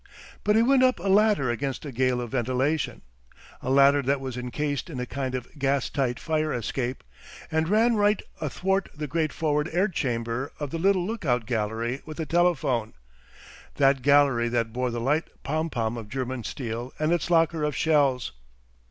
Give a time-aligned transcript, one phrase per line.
[0.43, 3.03] But he went up a ladder against a gale of ventilation
[3.61, 7.03] a ladder that was encased in a kind of gas tight fire escape
[7.51, 12.01] and ran right athwart the great forward air chamber to the little look out gallery
[12.03, 12.93] with a telephone,
[13.75, 17.75] that gallery that bore the light pom pom of German steel and its locker of
[17.75, 18.31] shells.